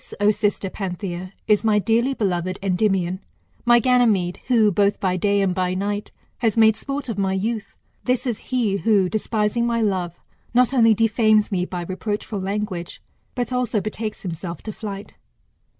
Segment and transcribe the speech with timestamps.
[0.19, 3.19] O sister Panthia, is my dearly beloved Endymion,
[3.65, 7.75] my Ganymede, who, both by day and by night, has made sport of my youth.
[8.05, 10.19] This is he, who, despising my*love,
[10.55, 12.97] not only defames me by reproachful lan^age,
[13.35, 15.17] but also betakes himself to flight.